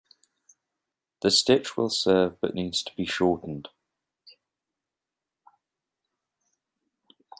[1.21, 3.69] The stitch will serve but needs to be shortened.